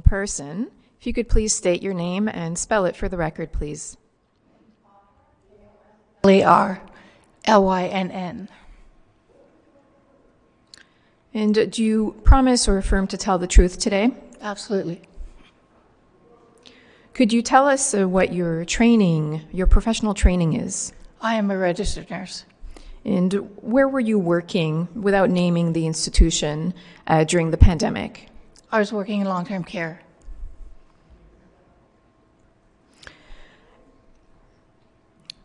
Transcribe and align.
in 0.00 0.10
person. 0.10 0.70
If 0.98 1.06
you 1.06 1.12
could 1.12 1.28
please 1.28 1.54
state 1.54 1.82
your 1.82 1.94
name 1.94 2.28
and 2.28 2.58
spell 2.58 2.84
it 2.86 2.96
for 2.96 3.08
the 3.08 3.16
record, 3.16 3.52
please. 3.52 3.96
L-A-R, 6.24 6.82
L-Y-N-N. 7.44 8.48
And 11.32 11.72
do 11.72 11.82
you 11.82 12.20
promise 12.24 12.68
or 12.68 12.76
affirm 12.76 13.06
to 13.08 13.16
tell 13.16 13.38
the 13.38 13.46
truth 13.46 13.78
today? 13.78 14.12
Absolutely. 14.42 15.02
Could 17.14 17.32
you 17.32 17.42
tell 17.42 17.66
us 17.68 17.94
uh, 17.94 18.08
what 18.08 18.32
your 18.32 18.64
training, 18.64 19.42
your 19.52 19.66
professional 19.66 20.14
training 20.14 20.54
is? 20.54 20.92
I 21.20 21.34
am 21.34 21.50
a 21.50 21.56
registered 21.56 22.10
nurse. 22.10 22.44
And 23.04 23.32
where 23.56 23.88
were 23.88 24.00
you 24.00 24.18
working 24.18 24.88
without 24.94 25.30
naming 25.30 25.72
the 25.72 25.86
institution 25.86 26.74
uh, 27.06 27.24
during 27.24 27.50
the 27.50 27.56
pandemic? 27.56 28.29
I 28.72 28.78
was 28.78 28.92
working 28.92 29.20
in 29.20 29.26
long-term 29.26 29.64
care. 29.64 30.00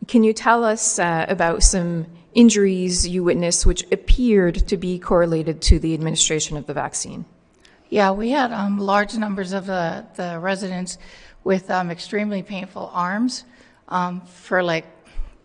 Can 0.06 0.22
you 0.22 0.32
tell 0.32 0.62
us 0.62 1.00
uh, 1.00 1.26
about 1.28 1.64
some 1.64 2.06
injuries 2.34 3.08
you 3.08 3.24
witnessed 3.24 3.66
which 3.66 3.82
appeared 3.90 4.68
to 4.68 4.76
be 4.76 4.98
correlated 4.98 5.60
to 5.62 5.80
the 5.80 5.94
administration 5.94 6.56
of 6.56 6.66
the 6.66 6.74
vaccine? 6.74 7.24
Yeah, 7.88 8.12
we 8.12 8.30
had 8.30 8.52
um, 8.52 8.78
large 8.78 9.16
numbers 9.16 9.52
of 9.52 9.66
the, 9.66 10.06
the 10.14 10.38
residents 10.38 10.98
with 11.42 11.70
um, 11.70 11.90
extremely 11.90 12.42
painful 12.42 12.90
arms 12.92 13.44
um, 13.88 14.20
for 14.20 14.62
like 14.62 14.86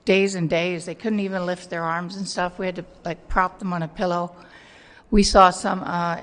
days 0.05 0.35
and 0.35 0.49
days. 0.49 0.85
They 0.85 0.95
couldn't 0.95 1.19
even 1.21 1.45
lift 1.45 1.69
their 1.69 1.83
arms 1.83 2.15
and 2.15 2.27
stuff. 2.27 2.59
We 2.59 2.67
had 2.67 2.75
to 2.75 2.85
like 3.03 3.27
prop 3.27 3.57
them 3.57 3.73
on 3.73 3.81
a 3.81 3.87
pillow. 3.87 4.35
We 5.09 5.23
saw 5.23 5.49
some 5.49 5.83
uh, 5.83 6.21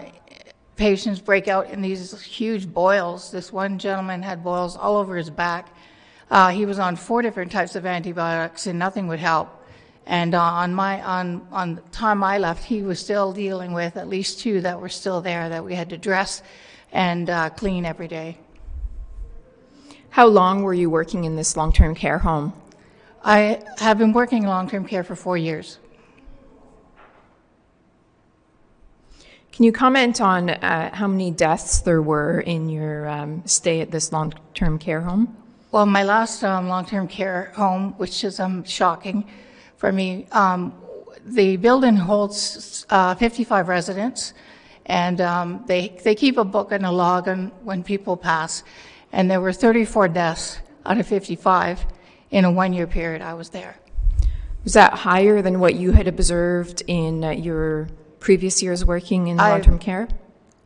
patients 0.79 1.21
break 1.21 1.49
out 1.49 1.69
in 1.69 1.83
these 1.83 2.19
huge 2.23 2.73
boils. 2.73 3.31
This 3.31 3.53
one 3.53 3.79
gentleman 3.79 4.23
had 4.23 4.43
boils 4.43 4.77
all 4.77 4.97
over 4.97 5.17
his 5.17 5.29
back. 5.29 5.69
Uh, 6.31 6.49
he 6.49 6.65
was 6.65 6.79
on 6.79 6.97
four 6.97 7.21
different 7.21 7.53
types 7.53 7.77
of 7.77 7.85
antibiotics 7.85 8.67
and 8.67 8.79
nothing 8.79 9.09
would 9.09 9.19
help. 9.19 9.55
And 10.07 10.35
uh, 10.35 10.41
on 10.41 10.73
my 10.73 11.03
on 11.03 11.47
on 11.53 11.75
the 11.75 11.83
time 11.93 12.25
I 12.25 12.39
left, 12.39 12.65
he 12.65 12.83
was 12.83 12.99
still 12.99 13.35
dealing 13.35 13.75
with 13.75 13.99
at 13.99 14.09
least 14.09 14.41
two 14.41 14.63
that 14.63 14.81
were 14.81 14.89
still 14.89 15.21
there 15.21 15.51
that 15.51 15.63
we 15.63 15.75
had 15.75 15.91
to 15.91 15.99
dress 15.99 16.43
and 16.93 17.29
uh, 17.29 17.51
clean 17.51 17.85
every 17.85 18.09
day. 18.09 18.39
How 20.09 20.27
long 20.27 20.63
were 20.63 20.73
you 20.73 20.89
working 20.89 21.25
in 21.25 21.37
this 21.37 21.59
long 21.59 21.75
term 21.75 21.95
care 21.95 22.19
home? 22.19 22.55
I 23.25 23.61
have 23.79 23.99
been 23.99 24.13
working 24.13 24.45
in 24.45 24.49
long-term 24.49 24.87
care 24.87 25.03
for 25.03 25.17
four 25.17 25.37
years. 25.37 25.79
Can 29.59 29.65
you 29.65 29.73
comment 29.73 30.21
on 30.21 30.51
uh, 30.51 30.95
how 30.95 31.09
many 31.09 31.33
deaths 31.33 31.81
there 31.81 32.01
were 32.01 32.43
in 32.43 32.69
your 32.69 33.09
um, 33.09 33.43
stay 33.45 33.81
at 33.81 33.91
this 33.91 34.13
long 34.13 34.33
term 34.55 34.79
care 34.79 35.01
home? 35.01 35.37
Well, 35.73 35.85
my 35.85 36.05
last 36.05 36.45
um, 36.45 36.69
long-term 36.69 37.09
care 37.09 37.51
home, 37.57 37.95
which 37.95 38.23
is 38.23 38.39
um, 38.39 38.63
shocking 38.63 39.29
for 39.77 39.91
me, 39.91 40.29
um, 40.31 40.73
the 41.25 41.57
building 41.57 41.97
holds 41.97 42.87
uh, 42.91 43.17
55 43.17 43.67
residents, 43.67 44.33
and 44.87 45.21
um, 45.21 45.65
they 45.67 45.89
they 46.05 46.15
keep 46.15 46.37
a 46.37 46.45
book 46.45 46.71
and 46.71 46.87
a 46.87 46.93
log 46.93 47.27
on 47.27 47.49
when 47.65 47.83
people 47.83 48.17
pass, 48.17 48.63
and 49.11 49.29
there 49.29 49.41
were 49.41 49.53
34 49.53 50.07
deaths 50.07 50.61
out 50.87 50.99
of 50.99 51.07
55 51.09 51.85
in 52.31 52.45
a 52.45 52.53
one-year 52.53 52.87
period 52.87 53.23
I 53.23 53.35
was 53.35 53.49
there. 53.49 53.75
Was 54.63 54.75
that 54.75 54.93
higher 54.93 55.43
than 55.43 55.59
what 55.59 55.75
you 55.75 55.91
had 55.91 56.07
observed 56.07 56.85
in 56.87 57.25
uh, 57.25 57.31
your 57.31 57.89
previous 58.21 58.63
years 58.63 58.85
working 58.85 59.29
in 59.29 59.41
I- 59.41 59.51
long 59.51 59.63
term 59.63 59.79
care? 59.79 60.09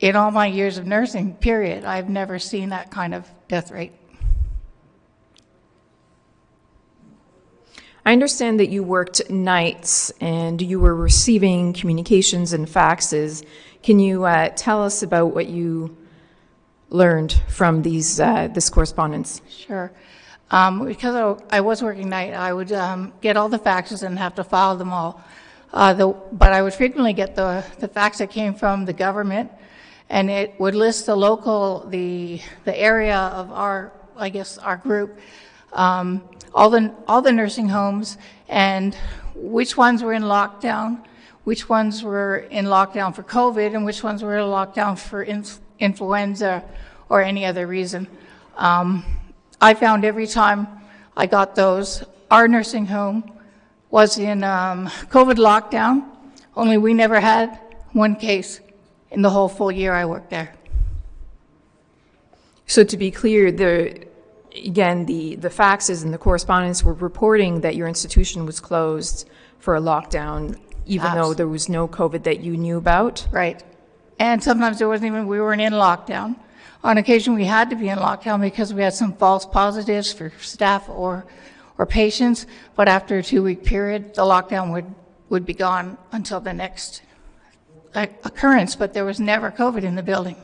In 0.00 0.16
all 0.16 0.32
my 0.32 0.46
years 0.46 0.78
of 0.78 0.86
nursing, 0.86 1.34
period, 1.34 1.84
I've 1.84 2.08
never 2.08 2.40
seen 2.40 2.70
that 2.70 2.90
kind 2.90 3.14
of 3.14 3.28
death 3.46 3.70
rate. 3.70 3.92
I 8.04 8.12
understand 8.12 8.58
that 8.58 8.68
you 8.68 8.82
worked 8.82 9.30
nights 9.30 10.10
and 10.20 10.60
you 10.60 10.80
were 10.80 10.94
receiving 10.94 11.72
communications 11.72 12.52
and 12.52 12.66
faxes. 12.66 13.46
Can 13.84 14.00
you 14.00 14.24
uh, 14.24 14.48
tell 14.56 14.82
us 14.82 15.04
about 15.04 15.34
what 15.34 15.46
you 15.46 15.96
learned 16.90 17.40
from 17.48 17.82
these 17.82 18.18
uh, 18.18 18.48
this 18.48 18.70
correspondence? 18.70 19.40
Sure. 19.48 19.92
Um, 20.50 20.84
because 20.84 21.14
I, 21.14 21.58
I 21.58 21.60
was 21.60 21.80
working 21.82 22.08
night, 22.08 22.34
I 22.34 22.52
would 22.52 22.72
um, 22.72 23.12
get 23.20 23.36
all 23.36 23.48
the 23.48 23.58
faxes 23.58 24.02
and 24.02 24.18
have 24.18 24.34
to 24.34 24.44
file 24.44 24.76
them 24.76 24.92
all. 24.92 25.22
Uh, 25.72 25.94
the, 25.94 26.08
but 26.32 26.52
I 26.52 26.60
would 26.60 26.74
frequently 26.74 27.14
get 27.14 27.34
the, 27.34 27.64
the 27.78 27.88
fax 27.88 28.18
that 28.18 28.30
came 28.30 28.54
from 28.54 28.84
the 28.84 28.92
government, 28.92 29.50
and 30.10 30.30
it 30.30 30.58
would 30.60 30.74
list 30.74 31.06
the 31.06 31.16
local, 31.16 31.86
the, 31.88 32.42
the 32.64 32.78
area 32.78 33.16
of 33.16 33.50
our, 33.50 33.92
I 34.16 34.28
guess, 34.28 34.58
our 34.58 34.76
group, 34.76 35.18
um, 35.72 36.22
all 36.54 36.68
the, 36.68 36.94
all 37.08 37.22
the 37.22 37.32
nursing 37.32 37.70
homes, 37.70 38.18
and 38.50 38.94
which 39.34 39.78
ones 39.78 40.02
were 40.02 40.12
in 40.12 40.24
lockdown, 40.24 41.02
which 41.44 41.70
ones 41.70 42.02
were 42.02 42.46
in 42.50 42.66
lockdown 42.66 43.14
for 43.14 43.22
COVID, 43.22 43.74
and 43.74 43.86
which 43.86 44.02
ones 44.02 44.22
were 44.22 44.36
in 44.36 44.44
lockdown 44.44 44.98
for 44.98 45.22
inf- 45.22 45.58
influenza 45.78 46.62
or 47.08 47.22
any 47.22 47.46
other 47.46 47.66
reason. 47.66 48.06
Um, 48.58 49.04
I 49.58 49.72
found 49.72 50.04
every 50.04 50.26
time 50.26 50.68
I 51.16 51.24
got 51.24 51.54
those, 51.54 52.04
our 52.30 52.46
nursing 52.46 52.84
home 52.84 53.32
was 53.92 54.18
in 54.18 54.42
um, 54.42 54.88
COVID 55.16 55.36
lockdown, 55.36 56.08
only 56.56 56.78
we 56.78 56.94
never 56.94 57.20
had 57.20 57.60
one 57.92 58.16
case 58.16 58.60
in 59.10 59.22
the 59.22 59.30
whole 59.30 59.48
full 59.48 59.70
year 59.70 59.92
I 59.92 60.06
worked 60.06 60.30
there. 60.30 60.52
So 62.66 62.82
to 62.82 62.96
be 62.96 63.10
clear, 63.10 63.52
the 63.52 64.06
again 64.56 65.06
the 65.06 65.36
the 65.36 65.50
faxes 65.50 66.02
and 66.04 66.12
the 66.12 66.18
correspondence 66.18 66.82
were 66.82 66.94
reporting 66.94 67.60
that 67.60 67.76
your 67.76 67.86
institution 67.86 68.46
was 68.46 68.60
closed 68.60 69.28
for 69.58 69.76
a 69.76 69.80
lockdown, 69.80 70.58
even 70.86 71.12
though 71.14 71.34
there 71.34 71.48
was 71.48 71.68
no 71.68 71.86
COVID 71.86 72.22
that 72.24 72.40
you 72.40 72.56
knew 72.56 72.78
about. 72.78 73.28
Right. 73.30 73.62
And 74.18 74.42
sometimes 74.42 74.78
there 74.78 74.88
wasn't 74.88 75.08
even, 75.12 75.26
we 75.26 75.40
weren't 75.40 75.60
in 75.60 75.72
lockdown. 75.72 76.36
On 76.84 76.98
occasion, 76.98 77.34
we 77.34 77.44
had 77.44 77.70
to 77.70 77.76
be 77.76 77.88
in 77.88 77.98
lockdown 77.98 78.40
because 78.40 78.72
we 78.72 78.82
had 78.82 78.94
some 78.94 79.12
false 79.14 79.44
positives 79.44 80.12
for 80.12 80.32
staff 80.40 80.88
or, 80.88 81.24
or 81.82 81.86
patients. 81.86 82.46
But 82.76 82.88
after 82.88 83.18
a 83.18 83.22
two-week 83.22 83.64
period, 83.64 84.14
the 84.14 84.22
lockdown 84.22 84.72
would, 84.72 84.88
would 85.28 85.44
be 85.44 85.54
gone 85.54 85.98
until 86.12 86.40
the 86.40 86.52
next 86.52 87.02
occurrence, 87.94 88.76
but 88.76 88.94
there 88.94 89.04
was 89.04 89.18
never 89.20 89.50
COVID 89.50 89.82
in 89.82 89.96
the 89.96 90.02
building. 90.02 90.36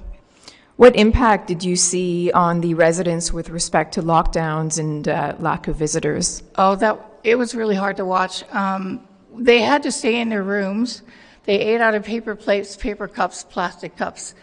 What 0.76 0.94
impact 0.96 1.46
did 1.46 1.64
you 1.64 1.76
see 1.76 2.30
on 2.32 2.60
the 2.60 2.74
residents 2.74 3.32
with 3.32 3.48
respect 3.50 3.94
to 3.94 4.02
lockdowns 4.02 4.78
and 4.78 5.08
uh, 5.08 5.34
lack 5.38 5.66
of 5.68 5.76
visitors? 5.76 6.42
Oh, 6.56 6.76
that, 6.76 7.00
it 7.24 7.36
was 7.36 7.54
really 7.54 7.74
hard 7.74 7.96
to 7.96 8.04
watch. 8.04 8.44
Um, 8.52 9.06
they 9.34 9.60
had 9.60 9.82
to 9.84 9.92
stay 9.92 10.20
in 10.20 10.28
their 10.28 10.42
rooms. 10.42 11.02
They 11.44 11.58
ate 11.58 11.80
out 11.80 11.94
of 11.94 12.04
paper 12.04 12.34
plates, 12.34 12.76
paper 12.76 13.08
cups, 13.08 13.44
plastic 13.44 13.96
cups. 13.96 14.34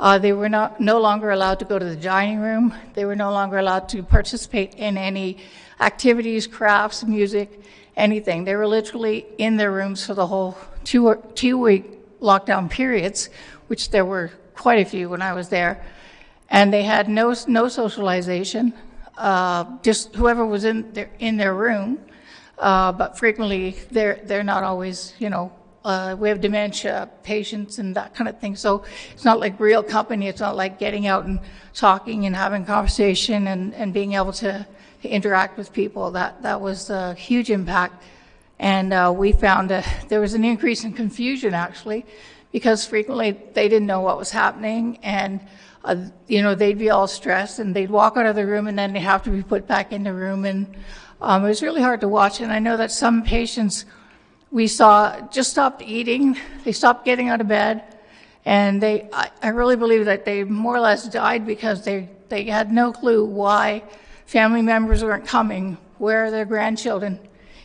Uh, 0.00 0.18
they 0.18 0.32
were 0.32 0.48
not, 0.48 0.80
no 0.80 1.00
longer 1.00 1.30
allowed 1.30 1.58
to 1.60 1.64
go 1.64 1.78
to 1.78 1.84
the 1.84 1.96
dining 1.96 2.40
room. 2.40 2.74
They 2.94 3.04
were 3.04 3.14
no 3.16 3.30
longer 3.30 3.58
allowed 3.58 3.88
to 3.90 4.02
participate 4.02 4.74
in 4.74 4.96
any 4.98 5.38
activities, 5.80 6.46
crafts, 6.46 7.04
music, 7.04 7.60
anything. 7.96 8.44
They 8.44 8.56
were 8.56 8.66
literally 8.66 9.26
in 9.38 9.56
their 9.56 9.72
rooms 9.72 10.04
for 10.06 10.14
the 10.14 10.26
whole 10.26 10.56
two, 10.84 11.22
two 11.34 11.58
week 11.58 12.20
lockdown 12.20 12.70
periods, 12.70 13.30
which 13.68 13.90
there 13.90 14.04
were 14.04 14.30
quite 14.54 14.80
a 14.80 14.88
few 14.88 15.08
when 15.08 15.22
I 15.22 15.32
was 15.32 15.48
there. 15.48 15.84
And 16.50 16.72
they 16.72 16.82
had 16.82 17.08
no, 17.08 17.34
no 17.48 17.68
socialization, 17.68 18.72
uh, 19.16 19.64
just 19.82 20.14
whoever 20.14 20.44
was 20.46 20.64
in 20.64 20.92
their, 20.92 21.10
in 21.18 21.36
their 21.36 21.54
room. 21.54 21.98
Uh, 22.58 22.92
but 22.92 23.18
frequently, 23.18 23.76
they're, 23.90 24.20
they're 24.24 24.44
not 24.44 24.62
always, 24.62 25.14
you 25.18 25.28
know, 25.28 25.52
uh, 25.84 26.16
we 26.18 26.28
have 26.28 26.40
dementia 26.40 27.10
patients 27.22 27.78
and 27.78 27.94
that 27.94 28.14
kind 28.14 28.28
of 28.28 28.40
thing. 28.40 28.56
So 28.56 28.84
it's 29.12 29.24
not 29.24 29.38
like 29.38 29.60
real 29.60 29.82
company. 29.82 30.28
It's 30.28 30.40
not 30.40 30.56
like 30.56 30.78
getting 30.78 31.06
out 31.06 31.26
and 31.26 31.40
talking 31.74 32.24
and 32.24 32.34
having 32.34 32.64
conversation 32.64 33.48
and, 33.48 33.74
and 33.74 33.92
being 33.92 34.14
able 34.14 34.32
to 34.34 34.66
interact 35.08 35.56
with 35.58 35.72
people. 35.72 36.10
That, 36.12 36.42
that 36.42 36.60
was 36.60 36.90
a 36.90 37.14
huge 37.14 37.50
impact. 37.50 38.02
And 38.58 38.92
uh, 38.92 39.12
we 39.16 39.32
found 39.32 39.72
uh, 39.72 39.82
there 40.08 40.20
was 40.20 40.34
an 40.34 40.44
increase 40.44 40.84
in 40.84 40.92
confusion 40.92 41.54
actually, 41.54 42.06
because 42.54 42.86
frequently 42.86 43.32
they 43.52 43.68
didn't 43.68 43.86
know 43.86 44.00
what 44.00 44.16
was 44.16 44.30
happening, 44.30 44.98
and 45.02 45.40
uh, 45.84 45.96
you 46.28 46.40
know 46.40 46.54
they'd 46.54 46.78
be 46.78 46.88
all 46.88 47.08
stressed, 47.08 47.58
and 47.58 47.74
they'd 47.74 47.90
walk 47.90 48.16
out 48.16 48.26
of 48.26 48.36
the 48.36 48.46
room, 48.46 48.68
and 48.68 48.78
then 48.78 48.92
they 48.92 49.00
have 49.00 49.24
to 49.24 49.30
be 49.30 49.42
put 49.42 49.66
back 49.66 49.92
in 49.92 50.04
the 50.04 50.12
room, 50.12 50.44
and 50.44 50.72
um, 51.20 51.44
it 51.44 51.48
was 51.48 51.62
really 51.62 51.82
hard 51.82 52.00
to 52.00 52.08
watch. 52.08 52.40
And 52.40 52.52
I 52.52 52.60
know 52.60 52.76
that 52.76 52.92
some 52.92 53.24
patients 53.24 53.86
we 54.52 54.68
saw 54.68 55.20
just 55.32 55.50
stopped 55.50 55.82
eating, 55.82 56.38
they 56.64 56.70
stopped 56.70 57.04
getting 57.04 57.28
out 57.28 57.40
of 57.40 57.48
bed, 57.48 57.82
and 58.44 58.80
they 58.80 59.08
I, 59.12 59.30
I 59.42 59.48
really 59.48 59.74
believe 59.74 60.04
that 60.04 60.24
they 60.24 60.44
more 60.44 60.76
or 60.76 60.80
less 60.80 61.08
died 61.08 61.44
because 61.44 61.84
they 61.84 62.08
they 62.28 62.44
had 62.44 62.72
no 62.72 62.92
clue 62.92 63.24
why 63.24 63.82
family 64.26 64.62
members 64.62 65.02
weren't 65.02 65.26
coming. 65.26 65.78
Where 65.98 66.24
are 66.24 66.30
their 66.30 66.44
grandchildren? 66.44 67.18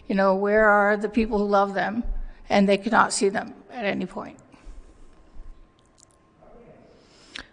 You 0.07 0.15
know, 0.15 0.35
where 0.35 0.67
are 0.67 0.97
the 0.97 1.09
people 1.09 1.38
who 1.38 1.45
love 1.45 1.73
them? 1.73 2.03
And 2.50 2.67
they 2.67 2.77
could 2.77 2.91
not 2.91 3.13
see 3.13 3.29
them 3.29 3.53
at 3.71 3.85
any 3.85 4.06
point. 4.06 4.38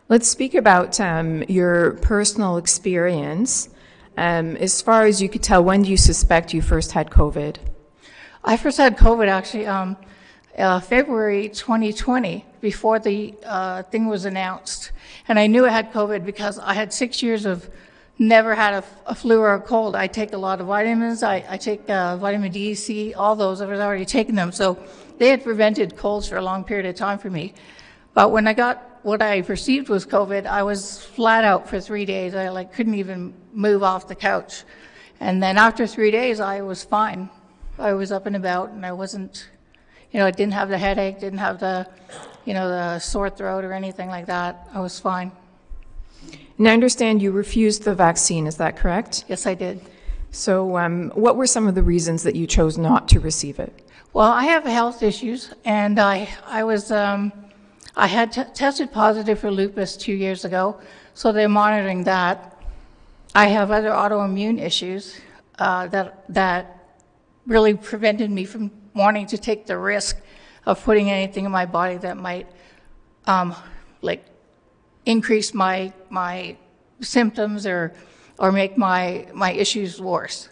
Let's 0.09 0.29
speak 0.29 0.55
about 0.55 1.01
um, 1.01 1.43
your 1.49 1.95
personal 1.95 2.57
experience. 2.57 3.69
Um, 4.17 4.57
as 4.57 4.81
far 4.81 5.05
as 5.05 5.21
you 5.21 5.29
could 5.29 5.43
tell, 5.43 5.63
when 5.63 5.83
do 5.83 5.91
you 5.91 5.97
suspect 5.97 6.55
you 6.55 6.63
first 6.63 6.93
had 6.93 7.11
COVID? 7.11 7.57
I 8.45 8.57
first 8.57 8.79
had 8.79 8.97
COVID 8.97 9.29
actually 9.29 9.67
um, 9.67 9.97
uh, 10.57 10.81
February 10.81 11.49
2020, 11.49 12.45
before 12.61 12.99
the 12.99 13.35
uh, 13.45 13.83
thing 13.85 14.07
was 14.07 14.25
announced. 14.25 14.91
And 15.29 15.39
I 15.39 15.47
knew 15.47 15.67
I 15.67 15.71
had 15.71 15.93
COVID 15.93 16.25
because 16.25 16.59
I 16.59 16.75
had 16.75 16.93
six 16.93 17.23
years 17.23 17.45
of 17.45 17.69
never 18.19 18.55
had 18.55 18.75
a, 18.75 18.85
a 19.07 19.15
flu 19.15 19.41
or 19.41 19.55
a 19.55 19.61
cold. 19.61 19.95
I 19.95 20.07
take 20.07 20.33
a 20.33 20.39
lot 20.39 20.61
of 20.61 20.67
vitamins. 20.67 21.23
I, 21.23 21.45
I 21.49 21.57
take 21.57 21.89
uh, 21.91 22.17
vitamin 22.17 22.51
D, 22.51 22.75
C, 22.75 23.15
all 23.15 23.37
those. 23.37 23.61
I 23.61 23.67
was 23.67 23.81
already 23.81 24.05
taking 24.05 24.35
them. 24.35 24.53
So 24.53 24.79
they 25.19 25.29
had 25.29 25.43
prevented 25.43 25.97
colds 25.97 26.29
for 26.29 26.37
a 26.37 26.43
long 26.43 26.65
period 26.65 26.87
of 26.87 26.95
time 26.95 27.19
for 27.19 27.31
me. 27.31 27.55
But 28.15 28.31
when 28.31 28.49
I 28.49 28.55
got 28.55 29.01
what 29.03 29.21
I 29.23 29.43
perceived 29.43 29.89
was 29.89 30.07
COVID, 30.07 30.47
I 30.47 30.63
was 30.63 31.01
flat 31.01 31.45
out 31.45 31.69
for 31.69 31.81
three 31.81 32.05
days. 32.05 32.35
I 32.35 32.49
like 32.49 32.73
couldn't 32.73 32.95
even 32.95 33.35
move 33.53 33.83
off 33.83 34.09
the 34.09 34.15
couch. 34.15 34.65
And 35.21 35.43
then 35.43 35.59
after 35.59 35.87
three 35.87 36.11
days, 36.11 36.41
I 36.41 36.63
was 36.63 36.85
fine. 36.85 37.29
I 37.79 37.93
was 37.93 38.11
up 38.11 38.27
and 38.27 38.37
about, 38.37 38.71
and 38.71 38.85
I 38.85 38.93
wasn't, 38.93 39.51
you 40.11 40.19
know, 40.19 40.27
I 40.27 40.31
didn't 40.31 40.55
have 40.55 40.69
the 40.71 40.79
headache, 40.79 41.21
didn't 41.21 41.39
have 41.39 41.61
the, 41.61 41.87
you 42.47 42.55
know, 42.55 42.69
the 42.69 42.99
sore 42.99 43.29
throat 43.29 43.65
or 43.65 43.73
anything 43.73 44.09
like 44.09 44.27
that. 44.27 44.69
I 44.73 44.81
was 44.81 44.99
fine. 44.99 45.31
And 46.59 46.69
I 46.69 46.73
understand 46.73 47.21
you 47.21 47.33
refused 47.33 47.85
the 47.85 47.95
vaccine, 47.95 48.47
is 48.47 48.57
that 48.57 48.77
correct? 48.77 49.25
Yes, 49.29 49.47
I 49.47 49.55
did. 49.55 49.81
So, 50.31 50.77
um, 50.77 51.11
what 51.15 51.37
were 51.37 51.47
some 51.47 51.67
of 51.67 51.75
the 51.75 51.83
reasons 51.83 52.23
that 52.23 52.35
you 52.35 52.47
chose 52.47 52.79
not 52.79 53.09
to 53.09 53.21
receive 53.21 53.59
it? 53.59 53.73
Well, 54.13 54.31
I 54.31 54.45
have 54.45 54.65
health 54.65 55.03
issues, 55.03 55.53
and 55.65 55.99
I, 55.99 56.29
I 56.47 56.65
was, 56.65 56.91
um, 56.91 57.33
I 57.95 58.07
had 58.07 58.33
t- 58.33 58.45
tested 58.55 58.93
positive 58.93 59.39
for 59.39 59.51
lupus 59.51 59.97
two 59.97 60.13
years 60.13 60.45
ago, 60.45 60.81
so 61.15 61.33
they're 61.33 61.49
monitoring 61.49 62.05
that. 62.05 62.59
I 63.35 63.47
have 63.49 63.71
other 63.71 63.91
autoimmune 63.91 64.61
issues 64.61 65.21
uh, 65.59 65.89
that 65.89 66.25
that 66.31 66.77
really 67.47 67.75
prevented 67.75 68.31
me 68.31 68.45
from 68.45 68.71
wanting 68.95 69.27
to 69.27 69.39
take 69.39 69.67
the 69.67 69.79
risk 69.79 70.19
of 70.65 70.83
putting 70.83 71.11
anything 71.11 71.45
in 71.45 71.53
my 71.53 71.67
body 71.67 71.97
that 71.99 72.17
might, 72.17 72.47
um, 73.27 73.55
like, 74.03 74.25
increase 75.07 75.55
my 75.55 75.93
my 76.11 76.57
symptoms 77.01 77.67
or 77.67 77.95
or 78.39 78.53
make 78.53 78.77
my 78.77 79.27
my 79.33 79.53
issues 79.53 80.01
worse. 80.01 80.49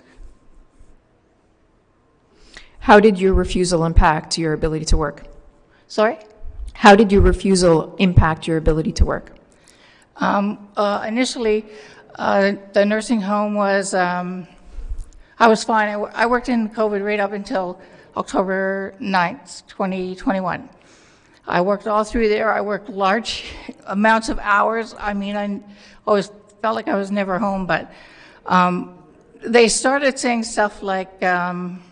How 2.78 3.00
did 3.00 3.18
your 3.18 3.34
refusal 3.34 3.84
impact 3.84 4.36
your 4.38 4.52
ability 4.52 4.84
to 4.86 4.96
work? 4.96 5.24
Sorry. 5.88 6.18
How 6.74 6.94
did 6.94 7.10
your 7.12 7.22
refusal 7.22 7.94
impact 7.98 8.46
your 8.46 8.58
ability 8.58 8.92
to 8.92 9.04
work? 9.06 9.36
Um, 10.16 10.68
uh, 10.76 11.04
initially, 11.06 11.64
uh, 12.16 12.52
the 12.72 12.84
nursing 12.84 13.20
home 13.22 13.54
was, 13.54 13.94
um, 13.94 14.46
I 15.38 15.48
was 15.48 15.64
fine. 15.64 15.88
I, 15.88 15.92
w- 15.92 16.12
I 16.14 16.26
worked 16.26 16.48
in 16.48 16.68
COVID 16.68 17.02
right 17.02 17.18
up 17.18 17.32
until 17.32 17.80
October 18.16 18.94
9th, 19.00 19.66
2021. 19.66 20.68
I 21.46 21.60
worked 21.60 21.86
all 21.86 22.04
through 22.04 22.28
there. 22.28 22.52
I 22.52 22.60
worked 22.60 22.88
large 22.88 23.44
amounts 23.86 24.28
of 24.28 24.38
hours. 24.38 24.94
I 24.98 25.12
mean, 25.12 25.36
I 25.36 25.60
always 26.06 26.30
felt 26.62 26.74
like 26.74 26.88
I 26.88 26.96
was 26.96 27.10
never 27.10 27.38
home, 27.38 27.66
but 27.66 27.92
um, 28.46 28.98
they 29.44 29.68
started 29.68 30.18
saying 30.18 30.44
stuff 30.44 30.82
like, 30.82 31.22
um, 31.22 31.82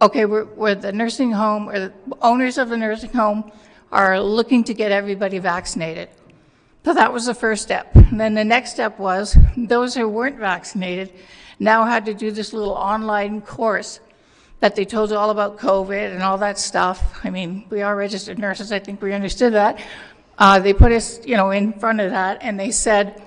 okay, 0.00 0.24
we're, 0.24 0.44
we're 0.44 0.74
the 0.76 0.92
nursing 0.92 1.32
home, 1.32 1.68
or 1.68 1.78
the 1.78 1.92
owners 2.20 2.58
of 2.58 2.68
the 2.68 2.76
nursing 2.76 3.12
home 3.12 3.50
are 3.90 4.20
looking 4.20 4.64
to 4.64 4.74
get 4.74 4.92
everybody 4.92 5.38
vaccinated. 5.38 6.08
So 6.84 6.94
that 6.94 7.12
was 7.12 7.26
the 7.26 7.34
first 7.34 7.62
step. 7.62 7.94
And 7.94 8.20
then 8.20 8.34
the 8.34 8.44
next 8.44 8.72
step 8.72 8.98
was 8.98 9.36
those 9.56 9.94
who 9.94 10.08
weren't 10.08 10.38
vaccinated 10.38 11.12
now 11.58 11.84
had 11.84 12.04
to 12.06 12.14
do 12.14 12.30
this 12.30 12.52
little 12.52 12.74
online 12.74 13.40
course 13.40 14.00
that 14.62 14.76
they 14.76 14.84
told 14.84 15.10
you 15.10 15.16
all 15.16 15.30
about 15.30 15.58
COVID 15.58 16.14
and 16.14 16.22
all 16.22 16.38
that 16.38 16.56
stuff. 16.56 17.18
I 17.24 17.30
mean, 17.30 17.64
we 17.68 17.82
are 17.82 17.96
registered 17.96 18.38
nurses. 18.38 18.70
I 18.70 18.78
think 18.78 19.02
we 19.02 19.12
understood 19.12 19.54
that. 19.54 19.80
Uh, 20.38 20.60
they 20.60 20.72
put 20.72 20.92
us, 20.92 21.18
you 21.26 21.36
know, 21.36 21.50
in 21.50 21.72
front 21.72 22.00
of 22.00 22.12
that, 22.12 22.38
and 22.42 22.60
they 22.60 22.70
said 22.70 23.20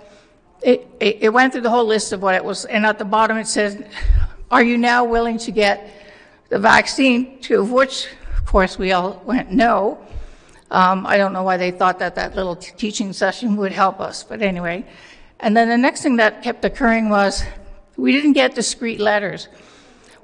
it, 0.62 0.88
it, 1.02 1.18
it 1.24 1.30
went 1.34 1.52
through 1.52 1.64
the 1.64 1.70
whole 1.70 1.84
list 1.84 2.14
of 2.14 2.22
what 2.22 2.36
it 2.36 2.44
was, 2.44 2.64
and 2.64 2.86
at 2.86 2.98
the 3.00 3.04
bottom 3.04 3.36
it 3.36 3.48
says, 3.48 3.84
"Are 4.50 4.64
you 4.64 4.78
now 4.78 5.04
willing 5.04 5.38
to 5.40 5.52
get 5.52 5.92
the 6.48 6.58
vaccine?" 6.58 7.42
To 7.42 7.66
which, 7.66 8.08
of 8.38 8.46
course, 8.46 8.80
we 8.80 8.94
all 8.94 9.22
went 9.26 9.52
no. 9.52 10.00
Um, 10.72 11.06
I 11.06 11.18
don't 11.18 11.34
know 11.34 11.44
why 11.44 11.58
they 11.58 11.72
thought 11.72 12.00
that 12.00 12.16
that 12.16 12.38
little 12.38 12.56
t- 12.56 12.72
teaching 12.78 13.12
session 13.12 13.58
would 13.58 13.74
help 13.74 14.00
us, 14.00 14.24
but 14.24 14.42
anyway. 14.42 14.86
And 15.42 15.56
then 15.56 15.68
the 15.68 15.78
next 15.78 16.02
thing 16.02 16.16
that 16.16 16.44
kept 16.44 16.64
occurring 16.64 17.10
was 17.10 17.44
we 17.98 18.14
didn't 18.14 18.34
get 18.34 18.56
discreet 18.56 19.02
letters. 19.02 19.50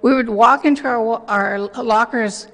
We 0.01 0.13
would 0.13 0.29
walk 0.29 0.65
into 0.65 0.87
our, 0.87 1.21
our 1.27 1.59
lockers 1.59 2.47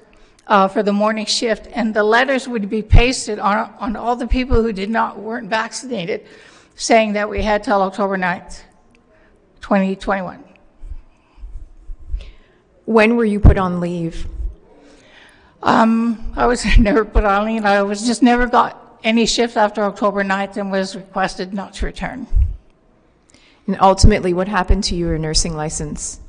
uh, 0.46 0.68
for 0.68 0.82
the 0.82 0.92
morning 0.92 1.26
shift, 1.26 1.68
and 1.72 1.94
the 1.94 2.02
letters 2.02 2.48
would 2.48 2.68
be 2.68 2.82
pasted 2.82 3.38
on, 3.38 3.74
on 3.78 3.96
all 3.96 4.16
the 4.16 4.26
people 4.26 4.62
who 4.62 4.72
did 4.72 4.90
not 4.90 5.18
weren't 5.18 5.48
vaccinated, 5.48 6.26
saying 6.74 7.12
that 7.14 7.28
we 7.28 7.42
had 7.42 7.62
till 7.62 7.80
October 7.82 8.16
9th, 8.16 8.62
2021. 9.60 10.44
When 12.84 13.16
were 13.16 13.24
you 13.24 13.40
put 13.40 13.58
on 13.58 13.80
leave? 13.80 14.26
Um, 15.62 16.32
I 16.36 16.46
was 16.46 16.64
never 16.78 17.04
put 17.04 17.24
on 17.24 17.46
leave. 17.46 17.64
I 17.64 17.82
was 17.82 18.06
just 18.06 18.22
never 18.22 18.46
got 18.46 18.98
any 19.04 19.26
shifts 19.26 19.56
after 19.56 19.82
October 19.82 20.24
9th 20.24 20.56
and 20.56 20.70
was 20.70 20.96
requested 20.96 21.52
not 21.52 21.74
to 21.74 21.86
return. 21.86 22.26
And 23.66 23.76
ultimately, 23.80 24.32
what 24.32 24.48
happened 24.48 24.84
to 24.84 24.96
your 24.96 25.18
nursing 25.18 25.54
license? 25.54 26.20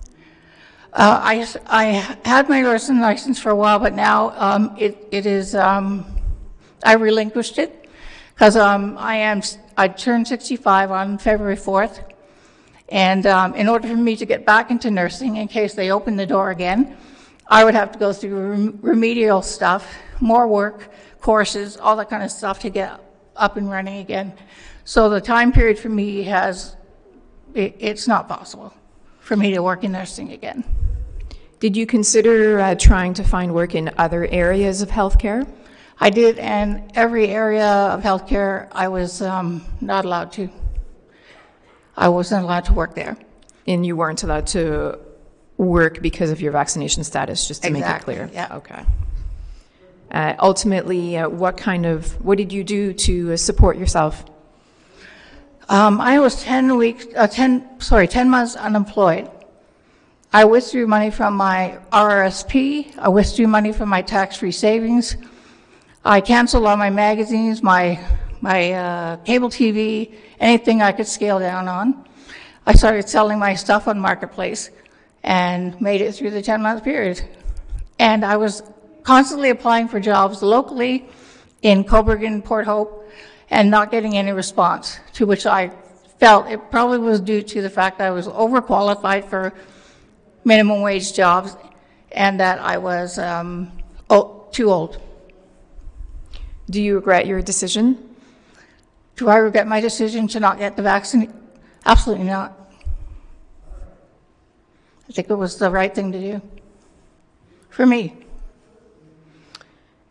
Uh, 0.91 1.21
I, 1.23 1.47
I 1.67 1.83
had 2.25 2.49
my 2.49 2.61
nursing 2.61 2.99
license 2.99 3.39
for 3.39 3.51
a 3.51 3.55
while, 3.55 3.77
but 3.77 3.93
now 3.93 4.31
um, 4.35 4.75
it, 4.75 5.07
it 5.11 5.27
is, 5.27 5.53
um, 5.53 6.03
I 6.83 6.93
relinquished 6.93 7.59
it 7.59 7.87
because 8.33 8.55
um, 8.55 8.97
I 8.97 9.17
am, 9.17 9.43
I 9.77 9.87
turned 9.87 10.27
65 10.27 10.89
on 10.89 11.19
February 11.19 11.57
4th. 11.57 12.03
And 12.89 13.27
um, 13.27 13.53
in 13.53 13.69
order 13.69 13.87
for 13.87 13.95
me 13.95 14.15
to 14.15 14.25
get 14.25 14.47
back 14.47 14.71
into 14.71 14.89
nursing, 14.89 15.35
in 15.35 15.47
case 15.47 15.75
they 15.75 15.91
open 15.91 16.15
the 16.15 16.25
door 16.25 16.49
again, 16.49 16.97
I 17.47 17.63
would 17.63 17.75
have 17.75 17.91
to 17.91 17.99
go 17.99 18.11
through 18.11 18.49
rem- 18.49 18.79
remedial 18.81 19.43
stuff, 19.43 19.95
more 20.19 20.47
work, 20.47 20.89
courses, 21.21 21.77
all 21.77 21.97
that 21.97 22.09
kind 22.09 22.23
of 22.23 22.31
stuff 22.31 22.61
to 22.61 22.71
get 22.71 22.99
up 23.35 23.57
and 23.57 23.69
running 23.69 23.99
again. 23.99 24.33
So 24.85 25.07
the 25.07 25.21
time 25.21 25.51
period 25.51 25.77
for 25.77 25.89
me 25.89 26.23
has, 26.23 26.75
it, 27.53 27.75
it's 27.77 28.07
not 28.07 28.27
possible 28.27 28.73
for 29.29 29.35
me 29.35 29.51
to 29.51 29.61
work 29.61 29.83
in 29.83 29.91
nursing 29.91 30.31
again. 30.31 30.63
Did 31.59 31.77
you 31.77 31.85
consider 31.85 32.59
uh, 32.59 32.73
trying 32.73 33.13
to 33.13 33.23
find 33.23 33.53
work 33.53 33.75
in 33.75 33.91
other 33.95 34.25
areas 34.25 34.81
of 34.81 34.89
healthcare? 34.89 35.47
I 35.99 36.09
did, 36.09 36.39
and 36.39 36.91
every 36.95 37.27
area 37.27 37.67
of 37.67 38.01
healthcare 38.01 38.67
I 38.71 38.87
was 38.87 39.21
um, 39.21 39.63
not 39.81 40.03
allowed 40.03 40.31
to. 40.33 40.49
I 41.95 42.09
wasn't 42.09 42.43
allowed 42.43 42.65
to 42.65 42.73
work 42.73 42.95
there. 42.95 43.17
And 43.67 43.85
you 43.85 43.95
weren't 43.95 44.23
allowed 44.23 44.47
to 44.47 44.97
work 45.57 46.01
because 46.01 46.31
of 46.31 46.41
your 46.41 46.51
vaccination 46.51 47.03
status, 47.03 47.47
just 47.47 47.61
to 47.61 47.67
Exactly, 47.67 48.15
make 48.15 48.23
it 48.23 48.31
clear? 48.31 48.43
yeah. 48.49 48.57
Okay. 48.57 48.83
Uh, 50.09 50.33
ultimately, 50.39 51.17
uh, 51.17 51.29
what 51.29 51.55
kind 51.55 51.85
of, 51.85 52.19
what 52.25 52.39
did 52.39 52.51
you 52.51 52.63
do 52.63 52.93
to 52.93 53.33
uh, 53.33 53.37
support 53.37 53.77
yourself? 53.77 54.25
Um, 55.69 56.01
I 56.01 56.17
was 56.17 56.41
10 56.41 56.77
weeks, 56.77 57.05
uh, 57.15 57.27
10, 57.27 57.79
sorry, 57.79 58.07
10 58.07 58.27
months 58.27 58.55
unemployed. 58.55 59.29
I 60.33 60.43
withdrew 60.43 60.87
money 60.87 61.11
from 61.11 61.35
my 61.35 61.77
RRSP. 61.93 62.97
I 62.97 63.09
withdrew 63.09 63.45
money 63.45 63.71
from 63.71 63.87
my 63.87 64.01
tax-free 64.01 64.51
savings. 64.51 65.15
I 66.03 66.21
canceled 66.21 66.65
all 66.65 66.75
my 66.75 66.89
magazines, 66.89 67.61
my, 67.61 68.03
my 68.41 68.71
uh, 68.71 69.17
cable 69.17 69.49
TV, 69.49 70.15
anything 70.39 70.81
I 70.81 70.91
could 70.91 71.05
scale 71.05 71.37
down 71.37 71.67
on. 71.67 72.03
I 72.65 72.73
started 72.73 73.07
selling 73.07 73.37
my 73.37 73.53
stuff 73.53 73.87
on 73.87 73.99
Marketplace 73.99 74.71
and 75.21 75.79
made 75.79 76.01
it 76.01 76.15
through 76.15 76.31
the 76.31 76.41
10-month 76.41 76.83
period. 76.83 77.21
And 77.99 78.25
I 78.25 78.37
was 78.37 78.63
constantly 79.03 79.51
applying 79.51 79.87
for 79.87 79.99
jobs 79.99 80.41
locally 80.41 81.07
in 81.61 81.83
Cobourg 81.83 82.25
and 82.25 82.43
Port 82.43 82.65
Hope 82.65 82.99
and 83.49 83.69
not 83.71 83.91
getting 83.91 84.17
any 84.17 84.31
response, 84.31 84.99
to 85.13 85.25
which 85.25 85.45
I 85.45 85.71
felt 86.19 86.47
it 86.47 86.69
probably 86.69 86.99
was 86.99 87.19
due 87.21 87.41
to 87.41 87.61
the 87.61 87.69
fact 87.69 87.97
that 87.97 88.07
I 88.07 88.11
was 88.11 88.27
overqualified 88.27 89.25
for 89.25 89.53
minimum 90.43 90.81
wage 90.81 91.13
jobs 91.13 91.55
and 92.11 92.39
that 92.39 92.59
I 92.59 92.77
was 92.77 93.17
um, 93.17 93.71
oh, 94.09 94.47
too 94.51 94.69
old. 94.69 95.01
Do 96.69 96.81
you 96.81 96.95
regret 96.95 97.25
your 97.25 97.41
decision? 97.41 98.15
Do 99.15 99.27
I 99.27 99.37
regret 99.37 99.67
my 99.67 99.81
decision 99.81 100.27
to 100.29 100.39
not 100.39 100.59
get 100.59 100.75
the 100.75 100.83
vaccine? 100.83 101.33
Absolutely 101.85 102.25
not. 102.25 102.55
I 105.09 105.11
think 105.11 105.29
it 105.29 105.35
was 105.35 105.57
the 105.57 105.71
right 105.71 105.93
thing 105.93 106.11
to 106.11 106.19
do 106.19 106.41
for 107.69 107.85
me. 107.85 108.15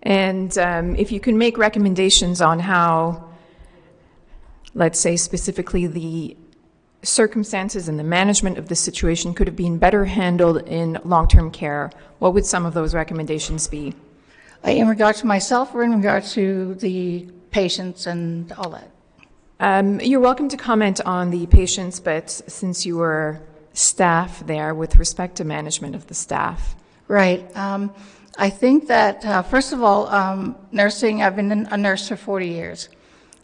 And 0.03 0.57
um, 0.59 0.97
if 0.97 1.13
you 1.13 1.21
can 1.21 1.39
make 1.39 1.59
recommendations 1.59 2.41
on 2.41 2.59
how 2.59 3.28
let's 4.75 4.99
say 4.99 5.17
specifically 5.17 5.87
the 5.87 6.37
circumstances 7.03 7.89
and 7.89 7.99
the 7.99 8.05
management 8.05 8.59
of 8.59 8.69
the 8.69 8.75
situation 8.75 9.33
could 9.35 9.47
have 9.47 9.57
been 9.57 9.79
better 9.79 10.05
handled 10.05 10.67
in 10.69 10.99
long-term 11.05 11.51
care, 11.51 11.91
what 12.19 12.35
would 12.35 12.45
some 12.45 12.67
of 12.67 12.75
those 12.75 12.95
recommendations 12.95 13.69
be? 13.69 13.95
Uh, 14.67 14.71
In 14.71 14.89
regard 14.89 15.17
to 15.17 15.27
myself 15.27 15.75
or 15.75 15.83
in 15.83 15.93
regard 15.95 16.25
to 16.25 16.75
the 16.75 17.29
patients 17.51 18.07
and 18.07 18.51
all 18.53 18.71
that? 18.71 18.91
Um, 19.61 20.01
You're 20.01 20.21
welcome 20.21 20.49
to 20.49 20.57
comment 20.57 21.01
on 21.05 21.31
the 21.31 21.47
patients, 21.47 22.01
but 22.01 22.31
since 22.31 22.85
you 22.85 22.97
were 22.97 23.41
staff 23.73 24.45
there, 24.47 24.75
with 24.75 24.97
respect 24.97 25.37
to 25.37 25.45
management 25.45 25.95
of 25.95 26.07
the 26.09 26.15
staff. 26.15 26.75
Right. 27.07 27.57
Um, 27.57 27.95
I 28.37 28.51
think 28.51 28.89
that, 28.89 29.25
uh, 29.25 29.43
first 29.43 29.73
of 29.73 29.83
all, 29.83 30.09
um, 30.09 30.57
nursing, 30.73 31.23
I've 31.23 31.37
been 31.37 31.67
a 31.71 31.77
nurse 31.77 32.09
for 32.09 32.17
40 32.17 32.49
years. 32.49 32.89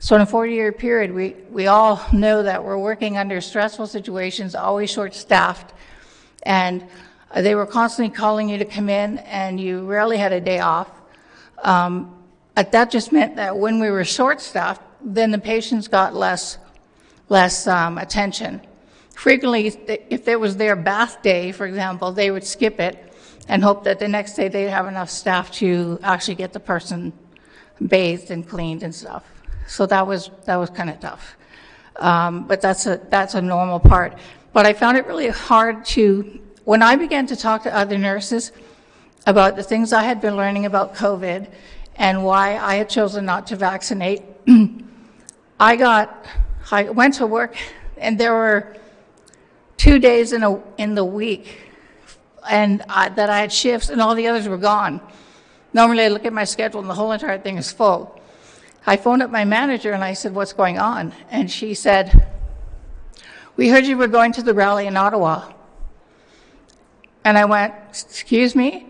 So 0.05 0.15
in 0.17 0.21
a 0.21 0.27
40-year 0.27 0.73
period, 0.73 1.15
we, 1.15 1.35
we 1.51 1.67
all 1.67 1.99
know 2.13 2.43
that 2.43 2.63
we're 2.63 2.77
working 2.77 3.17
under 3.17 3.41
stressful 3.41 3.87
situations, 3.87 4.55
always 4.55 4.91
short-staffed. 4.91 5.73
And 6.43 6.87
uh, 7.31 7.41
they 7.41 7.55
were 7.55 7.65
constantly 7.65 8.15
calling 8.15 8.51
you 8.51 8.59
to 8.59 8.67
come 8.67 8.91
in, 8.91 9.17
and 9.21 9.59
you 9.59 9.87
rarely 9.87 10.19
had 10.19 10.31
a 10.31 10.43
day 10.43 10.59
off. 10.59 10.91
Um, 11.63 12.23
that 12.55 12.91
just 12.91 13.13
meant 13.13 13.37
that 13.37 13.57
when 13.57 13.81
we 13.81 13.89
were 13.89 14.05
short-staffed, 14.05 14.83
then 15.01 15.31
the 15.31 15.39
patients 15.39 15.89
got 15.89 16.15
less, 16.15 16.59
less 17.31 17.67
um, 17.67 17.97
attention. 17.97 18.61
Frequently, 19.15 19.69
if 20.11 20.29
it 20.29 20.39
was 20.39 20.59
their 20.59 20.77
bath 20.77 21.23
day, 21.23 21.51
for 21.51 21.65
example, 21.65 22.13
they 22.13 22.31
would 22.31 22.45
skip 22.45 22.79
it 22.79 23.15
and 23.49 23.65
hope 23.65 23.85
that 23.85 24.01
the 24.01 24.09
next 24.09 24.35
day 24.35 24.49
they'd 24.49 24.69
have 24.69 24.87
enough 24.87 25.09
staff 25.09 25.51
to 25.53 25.99
actually 26.03 26.35
get 26.35 26.53
the 26.53 26.61
person 26.61 27.15
bathed 27.89 28.31
and 28.31 28.47
cleaned 28.47 28.83
and 28.83 28.95
stuff. 28.95 29.25
So 29.67 29.87
that 29.87 30.07
was 30.07 30.31
that 30.45 30.57
was 30.57 30.71
kind 30.71 30.91
of 30.91 31.01
tough. 31.01 31.37
Um, 31.97 32.47
but 32.47 32.61
that's 32.61 32.87
a 32.87 33.01
that's 33.09 33.35
a 33.35 33.43
normal 33.43 33.81
part. 33.81 34.19
But 34.53 34.67
I 34.67 34.73
found 34.73 34.97
it 34.97 35.07
really 35.07 35.29
hard 35.29 35.85
to 35.87 36.41
when 36.65 36.83
I 36.83 36.97
began 36.97 37.27
to 37.27 37.37
talk 37.37 37.63
to 37.65 37.75
other 37.75 37.99
nurses 37.99 38.53
about 39.27 39.57
the 39.57 39.63
things 39.63 39.93
I 39.93 40.03
had 40.03 40.21
been 40.21 40.37
learning 40.37 40.67
about 40.67 40.95
COVID 40.95 41.49
and 41.97 42.25
why 42.25 42.57
I 42.59 42.77
had 42.77 42.89
chosen 42.89 43.25
not 43.25 43.47
to 43.49 43.57
vaccinate. 43.57 44.23
I 45.61 45.77
got 45.77 46.27
I 46.71 46.85
went 46.85 47.15
to 47.15 47.27
work 47.27 47.57
and 47.97 48.19
there 48.19 48.33
were 48.33 48.77
two 49.77 49.99
days 49.99 50.33
in 50.33 50.43
a 50.43 50.61
in 50.77 50.95
the 50.95 51.05
week 51.05 51.61
and 52.49 52.83
I, 52.89 53.09
that 53.11 53.31
I 53.31 53.41
had 53.41 53.53
shifts 53.53 53.89
and 53.89 54.01
all 54.01 54.15
the 54.15 54.27
others 54.27 54.49
were 54.49 54.59
gone. 54.59 55.01
Normally 55.73 56.05
I 56.05 56.09
look 56.09 56.25
at 56.25 56.33
my 56.33 56.45
schedule 56.45 56.81
and 56.81 56.89
the 56.89 56.95
whole 56.95 57.13
entire 57.13 57.39
thing 57.39 57.57
is 57.57 57.73
full. 57.73 58.21
I 58.87 58.97
phoned 58.97 59.23
up 59.23 59.31
my 59.31 59.45
manager 59.45 59.93
and 59.93 60.05
I 60.05 60.13
said, 60.13 60.35
what's 60.35 60.53
going 60.53 60.79
on? 60.79 61.15
And 61.31 61.51
she 61.51 61.75
said, 61.75 62.27
we 63.57 63.69
heard 63.69 63.87
you 63.87 63.97
were 63.97 64.09
going 64.09 64.33
to 64.33 64.43
the 64.43 64.53
rally 64.53 64.87
in 64.87 64.97
Ottawa. 64.97 65.53
And 67.25 67.39
I 67.39 67.47
went, 67.47 67.73
excuse 67.89 68.55
me? 68.55 68.87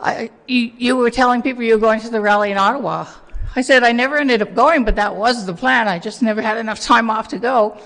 I, 0.00 0.30
you, 0.48 0.72
you 0.76 0.96
were 0.96 1.10
telling 1.10 1.42
people 1.42 1.62
you 1.62 1.74
were 1.74 1.80
going 1.80 2.00
to 2.00 2.10
the 2.10 2.20
rally 2.20 2.50
in 2.50 2.58
Ottawa. 2.58 3.06
I 3.54 3.62
said, 3.62 3.84
I 3.84 3.92
never 3.92 4.16
ended 4.16 4.42
up 4.42 4.54
going, 4.54 4.84
but 4.84 4.96
that 4.96 5.14
was 5.14 5.46
the 5.46 5.54
plan. 5.54 5.86
I 5.86 5.98
just 5.98 6.22
never 6.22 6.42
had 6.42 6.56
enough 6.56 6.80
time 6.92 7.10
off 7.10 7.28
to 7.28 7.38
go. 7.38 7.78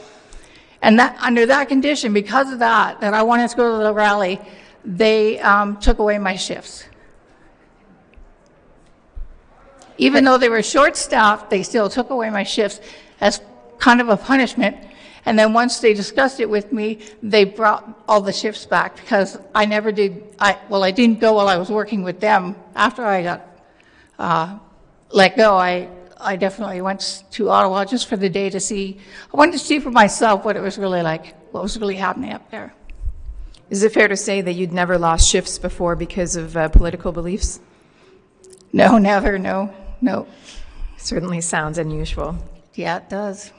And 0.80 0.98
that, 0.98 1.16
under 1.20 1.46
that 1.46 1.68
condition, 1.68 2.12
because 2.12 2.52
of 2.52 2.58
that, 2.58 3.00
that 3.00 3.14
I 3.14 3.22
wanted 3.22 3.50
to 3.50 3.56
go 3.56 3.78
to 3.78 3.84
the 3.84 3.92
rally, 3.92 4.40
they 4.84 5.40
um, 5.40 5.78
took 5.78 5.98
away 5.98 6.18
my 6.18 6.36
shifts. 6.36 6.84
Even 9.98 10.24
though 10.24 10.38
they 10.38 10.48
were 10.48 10.62
short-staffed, 10.62 11.50
they 11.50 11.62
still 11.62 11.88
took 11.88 12.10
away 12.10 12.30
my 12.30 12.42
shifts 12.42 12.80
as 13.20 13.40
kind 13.78 14.00
of 14.00 14.08
a 14.08 14.16
punishment. 14.16 14.76
And 15.26 15.38
then 15.38 15.52
once 15.52 15.80
they 15.80 15.94
discussed 15.94 16.40
it 16.40 16.50
with 16.50 16.72
me, 16.72 16.98
they 17.22 17.44
brought 17.44 18.04
all 18.08 18.20
the 18.20 18.32
shifts 18.32 18.66
back 18.66 18.96
because 18.96 19.38
I 19.54 19.64
never 19.64 19.92
did, 19.92 20.22
I, 20.38 20.58
well, 20.68 20.84
I 20.84 20.90
didn't 20.90 21.20
go 21.20 21.34
while 21.34 21.48
I 21.48 21.56
was 21.56 21.70
working 21.70 22.02
with 22.02 22.20
them. 22.20 22.56
After 22.74 23.04
I 23.04 23.22
got 23.22 23.46
uh, 24.18 24.58
let 25.10 25.36
go, 25.36 25.56
I, 25.56 25.88
I 26.20 26.36
definitely 26.36 26.80
went 26.80 27.24
to 27.32 27.48
Ottawa 27.48 27.84
just 27.84 28.08
for 28.08 28.16
the 28.16 28.28
day 28.28 28.50
to 28.50 28.60
see, 28.60 28.98
I 29.32 29.36
wanted 29.36 29.52
to 29.52 29.58
see 29.58 29.78
for 29.78 29.90
myself 29.90 30.44
what 30.44 30.56
it 30.56 30.60
was 30.60 30.76
really 30.76 31.02
like, 31.02 31.34
what 31.52 31.62
was 31.62 31.78
really 31.78 31.96
happening 31.96 32.32
up 32.32 32.50
there. 32.50 32.74
Is 33.70 33.82
it 33.82 33.92
fair 33.92 34.08
to 34.08 34.16
say 34.16 34.40
that 34.42 34.52
you'd 34.52 34.72
never 34.72 34.98
lost 34.98 35.28
shifts 35.28 35.58
before 35.58 35.96
because 35.96 36.36
of 36.36 36.56
uh, 36.56 36.68
political 36.68 37.12
beliefs? 37.12 37.60
No, 38.72 38.98
never, 38.98 39.38
no, 39.38 39.72
no. 40.04 40.26
Certainly 40.98 41.40
sounds 41.40 41.78
unusual. 41.78 42.36
Yeah, 42.74 42.98
it 42.98 43.08
does. 43.08 43.52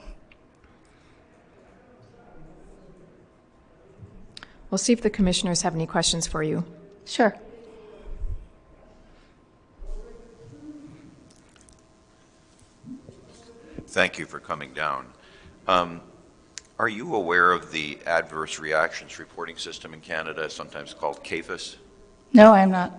We'll 4.70 4.78
see 4.78 4.94
if 4.94 5.02
the 5.02 5.10
commissioners 5.10 5.64
have 5.64 5.74
any 5.74 5.88
questions 5.88 6.28
for 6.28 6.44
you. 6.44 6.64
Sure. 7.06 7.36
Thank 13.88 14.20
you 14.20 14.26
for 14.26 14.40
coming 14.40 14.74
down. 14.74 15.08
Um, 15.68 16.02
Are 16.78 16.90
you 16.90 17.16
aware 17.16 17.54
of 17.54 17.72
the 17.72 17.98
Adverse 18.06 18.60
Reactions 18.60 19.18
Reporting 19.18 19.58
System 19.58 19.94
in 19.94 20.02
Canada, 20.02 20.50
sometimes 20.50 20.94
called 20.94 21.24
CAEFISS? 21.24 21.78
No, 22.34 22.54
I'm 22.54 22.70
not. 22.70 22.92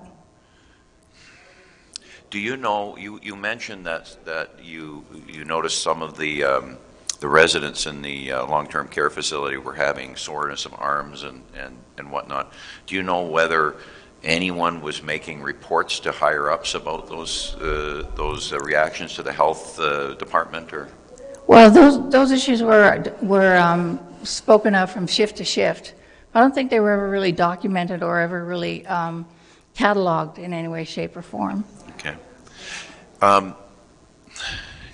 Do 2.36 2.42
you 2.42 2.58
know, 2.58 2.98
you, 2.98 3.18
you 3.22 3.34
mentioned 3.34 3.86
that, 3.86 4.14
that 4.26 4.62
you, 4.62 5.06
you 5.26 5.46
noticed 5.46 5.80
some 5.80 6.02
of 6.02 6.18
the, 6.18 6.44
um, 6.44 6.76
the 7.18 7.28
residents 7.28 7.86
in 7.86 8.02
the 8.02 8.30
uh, 8.30 8.44
long-term 8.44 8.88
care 8.88 9.08
facility 9.08 9.56
were 9.56 9.72
having 9.72 10.16
soreness 10.16 10.66
of 10.66 10.74
arms 10.74 11.22
and, 11.22 11.42
and, 11.56 11.78
and 11.96 12.12
whatnot. 12.12 12.52
Do 12.86 12.94
you 12.94 13.02
know 13.02 13.22
whether 13.22 13.76
anyone 14.22 14.82
was 14.82 15.02
making 15.02 15.40
reports 15.40 15.98
to 16.00 16.12
higher-ups 16.12 16.74
about 16.74 17.08
those, 17.08 17.54
uh, 17.54 18.06
those 18.16 18.52
uh, 18.52 18.58
reactions 18.58 19.14
to 19.14 19.22
the 19.22 19.32
health 19.32 19.80
uh, 19.80 20.12
department 20.16 20.74
or? 20.74 20.90
Well, 21.46 21.70
those, 21.70 22.10
those 22.10 22.32
issues 22.32 22.62
were, 22.62 23.02
were 23.22 23.56
um, 23.56 23.98
spoken 24.24 24.74
of 24.74 24.90
from 24.90 25.06
shift 25.06 25.38
to 25.38 25.44
shift. 25.46 25.94
I 26.34 26.40
don't 26.40 26.54
think 26.54 26.68
they 26.68 26.80
were 26.80 26.90
ever 26.90 27.08
really 27.08 27.32
documented 27.32 28.02
or 28.02 28.20
ever 28.20 28.44
really 28.44 28.86
um, 28.86 29.24
cataloged 29.74 30.36
in 30.36 30.52
any 30.52 30.68
way, 30.68 30.84
shape, 30.84 31.16
or 31.16 31.22
form. 31.22 31.64
Um, 33.22 33.54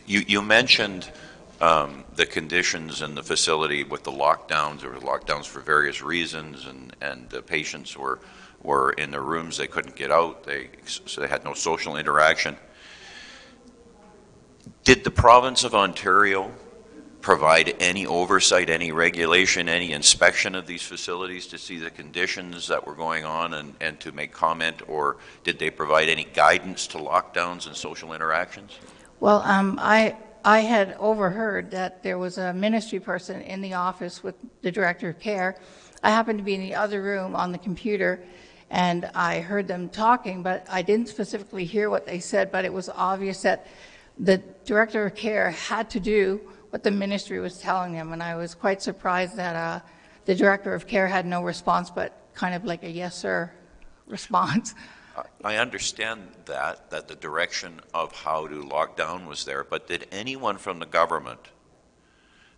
You, 0.07 0.43
mentioned 0.43 1.11
um, 1.61 2.05
the 2.17 2.27
conditions 2.27 3.01
in 3.01 3.15
the 3.15 3.23
facility 3.23 3.83
with 3.83 4.03
the 4.03 4.11
lockdowns. 4.11 4.81
There 4.81 4.91
were 4.91 4.97
lockdowns 4.97 5.47
for 5.47 5.61
various 5.61 6.03
reasons, 6.03 6.67
and, 6.67 6.95
and 7.01 7.31
the 7.31 7.41
patients 7.41 7.97
were, 7.97 8.19
were 8.63 8.93
in 8.93 9.11
their 9.11 9.23
rooms. 9.23 9.57
They 9.57 9.69
couldn't 9.69 9.97
get 9.97 10.11
out. 10.11 10.45
They, 10.45 10.69
so 10.85 11.23
they 11.23 11.29
had 11.29 11.45
no 11.45 11.55
social 11.55 11.97
interaction. 11.97 12.57
Did 14.85 15.05
the 15.05 15.11
province 15.11 15.65
of 15.65 15.75
Ontario 15.75 16.51
provide 17.23 17.77
any 17.79 18.05
oversight, 18.05 18.69
any 18.69 18.91
regulation, 18.91 19.69
any 19.69 19.93
inspection 19.93 20.55
of 20.57 20.67
these 20.67 20.83
facilities 20.83 21.47
to 21.47 21.57
see 21.57 21.79
the 21.79 21.91
conditions 21.91 22.67
that 22.67 22.85
were 22.85 22.95
going 22.95 23.25
on 23.25 23.55
and, 23.55 23.75
and 23.81 23.99
to 24.01 24.11
make 24.13 24.33
comment, 24.33 24.83
or 24.89 25.17
did 25.45 25.59
they 25.59 25.71
provide 25.71 26.09
any 26.09 26.25
guidance 26.25 26.89
to 26.89 26.99
lockdowns 26.99 27.67
and 27.67 27.77
social 27.77 28.13
interactions? 28.13 28.79
Well, 29.21 29.41
um, 29.43 29.79
I, 29.81 30.17
I 30.45 30.61
had 30.61 30.97
overheard 30.99 31.71
that 31.71 32.03
there 32.03 32.19
was 32.19 32.39
a 32.39 32.53
ministry 32.53 32.99
person 32.99 33.41
in 33.41 33.61
the 33.61 33.75
office 33.75 34.23
with 34.25 34.35
the 34.63 34.73
director 34.73 35.11
of 35.11 35.21
care. 35.21 35.57
I 36.03 36.11
happened 36.11 36.41
to 36.41 36.45
be 36.45 36.57
in 36.57 36.61
the 36.61 36.75
other 36.75 37.01
room 37.01 37.37
on 37.37 37.53
the 37.53 37.59
computer, 37.59 38.21
and 38.69 39.09
I 39.15 39.41
heard 39.41 39.69
them 39.69 39.89
talking, 39.89 40.43
but 40.43 40.67
I 40.69 40.83
didn't 40.83 41.09
specifically 41.09 41.67
hear 41.67 41.89
what 41.89 42.05
they 42.05 42.19
said, 42.19 42.51
but 42.51 42.65
it 42.65 42.73
was 42.73 42.89
obvious 42.89 43.43
that 43.43 43.69
the 44.19 44.39
director 44.65 45.07
of 45.07 45.15
care 45.15 45.51
had 45.51 45.89
to 45.91 46.01
do 46.01 46.41
what 46.73 46.83
the 46.83 46.91
ministry 46.91 47.39
was 47.39 47.59
telling 47.59 47.93
them, 47.93 48.15
and 48.15 48.23
I 48.23 48.35
was 48.35 48.55
quite 48.55 48.81
surprised 48.81 49.37
that 49.37 49.55
uh, 49.55 49.81
the 50.25 50.35
director 50.35 50.73
of 50.73 50.87
care 50.87 51.07
had 51.07 51.27
no 51.27 51.43
response, 51.43 51.91
but 51.91 52.19
kind 52.33 52.55
of 52.55 52.65
like 52.65 52.83
a 52.83 52.91
yes, 52.91 53.15
sir 53.15 53.53
response. 54.07 54.75
I 55.45 55.57
understand 55.57 56.29
that, 56.47 56.89
that 56.89 57.09
the 57.09 57.15
direction 57.15 57.83
of 57.93 58.13
how 58.13 58.47
to 58.47 58.63
lock 58.63 58.97
down 58.97 59.27
was 59.27 59.45
there, 59.45 59.65
but 59.65 59.87
did 59.87 60.09
anyone 60.11 60.57
from 60.57 60.79
the 60.79 60.87
government 60.87 61.41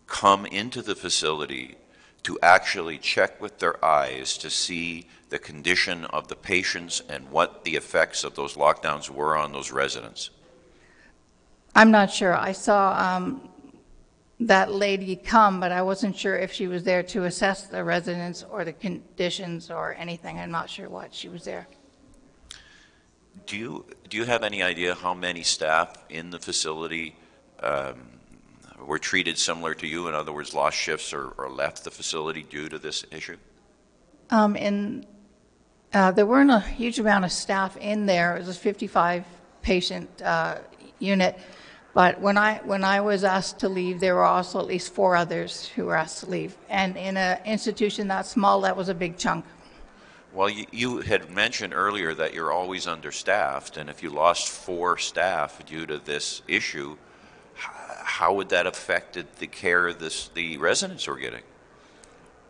come 0.07 0.47
into 0.47 0.81
the 0.81 0.95
facility 0.95 1.75
to 2.23 2.39
actually 2.41 2.99
check 2.99 3.43
with 3.43 3.59
their 3.59 3.85
eyes 3.85 4.39
to 4.39 4.49
see 4.49 5.09
the 5.31 5.41
condition 5.41 6.05
of 6.05 6.29
the 6.29 6.37
patients 6.37 7.03
and 7.09 7.33
what 7.33 7.65
the 7.65 7.75
effects 7.75 8.23
of 8.23 8.37
those 8.37 8.55
lockdowns 8.55 9.11
were 9.11 9.37
on 9.37 9.51
those 9.51 9.73
residents? 9.73 10.31
I'm 11.75 11.91
not 11.91 12.13
sure. 12.13 12.37
I 12.37 12.53
saw 12.53 13.17
um, 13.17 13.49
that 14.47 14.73
lady 14.73 15.17
come, 15.17 15.59
but 15.59 15.73
I 15.73 15.83
wasn't 15.83 16.17
sure 16.17 16.37
if 16.37 16.53
she 16.53 16.67
was 16.67 16.85
there 16.85 17.03
to 17.03 17.25
assess 17.25 17.67
the 17.67 17.83
residents 17.83 18.45
or 18.51 18.65
the 18.65 18.73
conditions 18.73 19.71
or 19.71 19.95
anything. 19.95 20.39
I'm 20.39 20.51
not 20.51 20.69
sure 20.69 20.89
what 20.89 21.15
she 21.15 21.29
was 21.29 21.45
there. 21.45 21.67
Do 23.47 23.57
you, 23.57 23.87
do 24.09 24.17
you 24.17 24.25
have 24.25 24.43
any 24.43 24.63
idea 24.63 24.95
how 24.95 25.15
many 25.15 25.43
staff 25.43 25.97
in 26.09 26.31
the 26.31 26.39
facility 26.39 27.17
um, 27.61 28.11
were 28.85 28.99
treated 28.99 29.39
similar 29.39 29.75
to 29.75 29.87
you? 29.87 30.09
In 30.09 30.15
other 30.15 30.33
words, 30.33 30.55
lost 30.55 30.77
shifts 30.77 31.13
or, 31.13 31.29
or 31.39 31.51
left 31.51 31.85
the 31.85 31.91
facility 31.91 32.43
due 32.43 32.69
to 32.69 32.79
this 32.79 33.05
issue? 33.11 33.37
Um, 34.31 34.57
and 34.57 35.07
uh, 35.93 36.11
there 36.11 36.27
weren't 36.27 36.51
a 36.51 36.61
huge 36.61 36.99
amount 36.99 37.25
of 37.25 37.33
staff 37.33 37.77
in 37.79 38.07
there. 38.07 38.37
It 38.37 38.41
was 38.41 38.57
a 38.57 38.61
55 38.61 39.25
patient 39.63 40.23
uh, 40.23 40.59
unit. 40.99 41.39
But 41.95 42.21
when 42.21 42.37
I 42.37 42.61
when 42.65 42.83
I 42.83 43.01
was 43.01 43.23
asked 43.23 43.61
to 43.61 43.69
leave, 43.69 44.01
there 44.01 44.17
were 44.17 44.25
also 44.25 44.59
at 44.59 44.67
least 44.67 44.93
four 44.93 45.15
others 45.15 45.69
who 45.69 45.87
were 45.87 45.97
asked 45.97 46.25
to 46.25 46.31
leave. 46.31 46.57
And 46.69 46.97
in 46.97 47.17
an 47.17 47.39
institution 47.47 48.09
that 48.09 48.27
small, 48.27 48.61
that 48.63 48.77
was 48.77 48.89
a 48.89 48.95
big 48.95 49.17
chunk. 49.17 49.45
Well, 50.33 50.51
you, 50.51 50.67
you 50.73 50.99
had 50.99 51.31
mentioned 51.31 51.73
earlier 51.73 52.13
that 52.13 52.35
you're 52.35 52.51
always 52.51 52.89
understaffed, 52.89 53.77
and 53.77 53.89
if 53.89 54.03
you 54.03 54.11
lost 54.11 54.49
four 54.49 54.99
staff 54.99 55.65
due 55.65 55.87
to 55.87 55.99
this 55.99 56.43
issue, 56.49 56.97
how 57.55 58.35
would 58.35 58.49
that 58.49 58.67
affected 58.67 59.27
the 59.39 59.47
care 59.47 59.93
this, 59.93 60.29
the 60.35 60.57
residents 60.57 61.07
were 61.07 61.19
getting? 61.19 61.43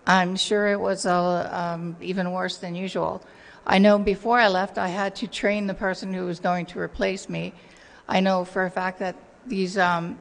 I'm 0.06 0.36
sure 0.36 0.68
it 0.68 0.80
was 0.80 1.04
uh, 1.04 1.50
um, 1.52 1.96
even 2.00 2.32
worse 2.32 2.56
than 2.56 2.74
usual. 2.74 3.22
I 3.66 3.78
know 3.78 3.98
before 3.98 4.38
I 4.38 4.48
left, 4.48 4.78
I 4.78 4.88
had 4.88 5.14
to 5.16 5.26
train 5.26 5.66
the 5.66 5.74
person 5.74 6.14
who 6.14 6.24
was 6.24 6.40
going 6.40 6.64
to 6.66 6.80
replace 6.80 7.28
me. 7.28 7.52
I 8.08 8.20
know 8.20 8.46
for 8.46 8.64
a 8.64 8.70
fact 8.70 8.98
that 9.00 9.14
these 9.46 9.78
um, 9.78 10.18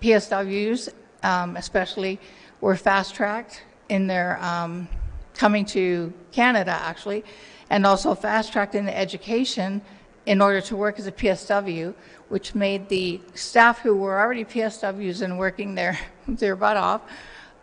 PSWs, 0.00 0.92
um, 1.22 1.56
especially, 1.56 2.20
were 2.60 2.76
fast 2.76 3.14
tracked 3.14 3.62
in 3.88 4.06
their 4.06 4.42
um, 4.42 4.88
coming 5.34 5.64
to 5.64 6.12
Canada, 6.32 6.70
actually, 6.70 7.24
and 7.70 7.86
also 7.86 8.14
fast 8.14 8.52
tracked 8.52 8.74
in 8.74 8.84
the 8.84 8.96
education 8.96 9.82
in 10.26 10.40
order 10.40 10.60
to 10.60 10.76
work 10.76 10.98
as 10.98 11.06
a 11.06 11.12
PSW, 11.12 11.94
which 12.28 12.54
made 12.54 12.88
the 12.88 13.20
staff 13.34 13.80
who 13.80 13.94
were 13.94 14.18
already 14.18 14.44
PSWs 14.44 15.22
and 15.22 15.38
working 15.38 15.74
their, 15.74 15.98
their 16.28 16.56
butt 16.56 16.76
off 16.76 17.02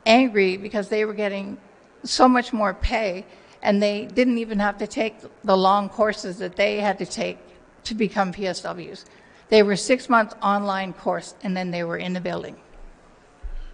angry 0.06 0.58
because 0.58 0.90
they 0.90 1.06
were 1.06 1.14
getting 1.14 1.58
so 2.04 2.28
much 2.28 2.54
more 2.54 2.74
pay 2.74 3.26
and 3.62 3.82
they 3.82 4.06
didn't 4.06 4.38
even 4.40 4.60
have 4.60 4.78
to 4.80 4.88
take 4.88 5.16
the 5.44 5.56
long 5.56 5.88
courses 5.90 6.40
that 6.40 6.56
they 6.56 6.80
had 6.80 6.98
to 6.98 7.06
take 7.06 7.38
to 7.84 7.94
become 7.94 8.34
PSWs. 8.34 9.06
They 9.52 9.64
were 9.64 9.76
six 9.76 10.08
months 10.08 10.34
online 10.42 10.94
course 10.94 11.36
and 11.44 11.56
then 11.56 11.72
they 11.72 11.84
were 11.84 11.98
in 11.98 12.14
the 12.14 12.22
building. 12.22 12.56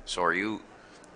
So 0.05 0.23
are 0.23 0.33
you, 0.33 0.61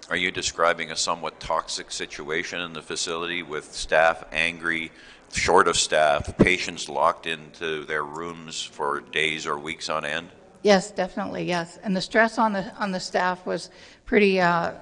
are 0.08 0.16
you 0.16 0.30
describing 0.30 0.92
a 0.92 0.96
somewhat 0.96 1.40
toxic 1.40 1.92
situation 1.92 2.62
in 2.62 2.72
the 2.74 2.82
facility 2.84 3.42
with 3.42 3.74
staff 3.74 4.24
angry, 4.32 4.92
short 5.34 5.68
of 5.68 5.78
staff, 5.78 6.38
patients 6.38 6.88
locked 6.88 7.26
into 7.26 7.86
their 7.86 8.04
rooms 8.04 8.62
for 8.62 9.00
days 9.00 9.48
or 9.48 9.58
weeks 9.58 9.90
on 9.90 10.06
end? 10.06 10.30
Yes, 10.62 10.92
definitely, 10.92 11.44
yes. 11.44 11.80
And 11.82 11.98
the 11.98 12.02
stress 12.02 12.38
on 12.38 12.54
the 12.54 12.72
on 12.76 12.92
the 12.92 13.00
staff 13.00 13.48
was 13.48 13.72
pretty. 14.06 14.40
Uh, 14.40 14.74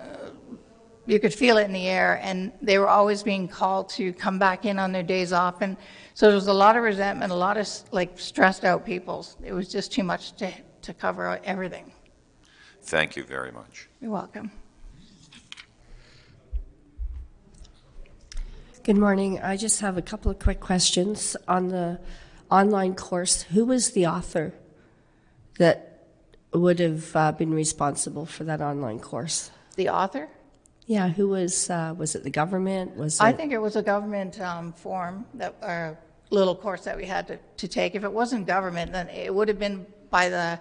you 1.09 1.19
could 1.19 1.33
feel 1.33 1.57
it 1.57 1.63
in 1.63 1.73
the 1.73 1.87
air, 1.87 2.19
and 2.21 2.51
they 2.61 2.77
were 2.77 2.87
always 2.87 3.23
being 3.23 3.47
called 3.47 3.89
to 3.89 4.13
come 4.13 4.37
back 4.37 4.65
in 4.65 4.77
on 4.77 4.91
their 4.91 5.03
days 5.03 5.33
off, 5.33 5.61
and 5.61 5.75
so 6.13 6.27
there 6.27 6.35
was 6.35 6.47
a 6.47 6.53
lot 6.53 6.77
of 6.77 6.83
resentment, 6.83 7.31
a 7.31 7.35
lot 7.35 7.57
of 7.57 7.67
like 7.91 8.19
stressed 8.19 8.63
out 8.63 8.85
people. 8.85 9.25
It 9.43 9.53
was 9.53 9.67
just 9.67 9.91
too 9.91 10.03
much 10.03 10.33
to 10.37 10.51
to 10.81 10.93
cover 10.93 11.39
everything. 11.43 11.91
Thank 12.83 13.15
you 13.15 13.23
very 13.23 13.51
much. 13.51 13.89
You're 14.01 14.11
welcome. 14.11 14.51
Good 18.83 18.97
morning. 18.97 19.39
I 19.41 19.57
just 19.57 19.81
have 19.81 19.97
a 19.97 20.01
couple 20.01 20.31
of 20.31 20.39
quick 20.39 20.59
questions 20.59 21.35
on 21.47 21.67
the 21.67 21.99
online 22.49 22.95
course. 22.95 23.43
Who 23.43 23.65
was 23.65 23.91
the 23.91 24.07
author 24.07 24.53
that 25.57 26.07
would 26.53 26.79
have 26.79 27.15
uh, 27.15 27.31
been 27.33 27.53
responsible 27.53 28.25
for 28.25 28.45
that 28.45 28.61
online 28.61 28.99
course? 28.99 29.51
The 29.75 29.89
author. 29.89 30.29
Yeah, 30.89 31.07
who 31.07 31.27
was 31.27 31.69
uh, 31.69 31.93
was 31.95 32.15
it 32.15 32.23
the 32.23 32.31
government? 32.31 32.97
Was 32.97 33.19
it 33.19 33.23
I 33.23 33.31
think 33.31 33.51
it 33.51 33.59
was 33.59 33.75
a 33.75 33.83
government 33.83 34.41
um, 34.41 34.73
form 34.73 35.23
that 35.35 35.53
or 35.61 35.99
little 36.31 36.55
course 36.55 36.83
that 36.85 36.97
we 36.97 37.05
had 37.05 37.27
to, 37.27 37.37
to 37.57 37.67
take. 37.67 37.93
If 37.93 38.03
it 38.03 38.11
wasn't 38.11 38.47
government, 38.47 38.91
then 38.91 39.07
it 39.09 39.31
would 39.31 39.49
have 39.49 39.59
been 39.59 39.85
by 40.09 40.29
the 40.29 40.59